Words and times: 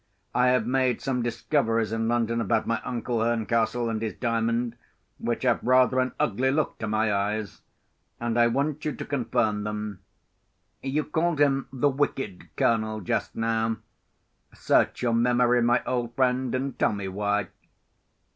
I 0.33 0.47
have 0.47 0.65
made 0.65 0.99
some 0.99 1.21
discoveries 1.21 1.91
in 1.91 2.07
London 2.07 2.41
about 2.41 2.65
my 2.65 2.81
uncle 2.83 3.19
Herncastle 3.19 3.87
and 3.87 4.01
his 4.01 4.15
Diamond, 4.15 4.75
which 5.19 5.43
have 5.43 5.59
rather 5.61 5.99
an 5.99 6.13
ugly 6.19 6.49
look 6.49 6.79
to 6.79 6.87
my 6.87 7.13
eyes; 7.13 7.61
and 8.19 8.35
I 8.39 8.47
want 8.47 8.83
you 8.83 8.93
to 8.95 9.05
confirm 9.05 9.63
them. 9.63 9.99
You 10.81 11.03
called 11.03 11.37
him 11.39 11.67
the 11.71 11.87
'wicked 11.89 12.49
Colonel' 12.57 13.01
just 13.01 13.35
now. 13.35 13.77
Search 14.55 15.03
your 15.03 15.13
memory, 15.13 15.61
my 15.61 15.83
old 15.85 16.15
friend, 16.15 16.55
and 16.55 16.79
tell 16.79 16.93
me 16.93 17.07
why." 17.07 17.49